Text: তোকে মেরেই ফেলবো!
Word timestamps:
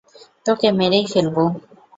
তোকে 0.45 0.67
মেরেই 0.71 1.05
ফেলবো! 1.13 1.43